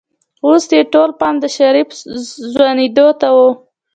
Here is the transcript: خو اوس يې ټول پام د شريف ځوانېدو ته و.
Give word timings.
خو 0.39 0.47
اوس 0.53 0.65
يې 0.77 0.81
ټول 0.93 1.09
پام 1.19 1.35
د 1.39 1.45
شريف 1.57 1.89
ځوانېدو 2.53 3.07
ته 3.19 3.27
و. 3.35 3.37